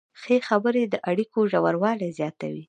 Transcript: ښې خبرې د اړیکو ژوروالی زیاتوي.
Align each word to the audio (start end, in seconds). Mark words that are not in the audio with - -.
ښې 0.21 0.37
خبرې 0.47 0.83
د 0.89 0.95
اړیکو 1.09 1.39
ژوروالی 1.51 2.09
زیاتوي. 2.19 2.59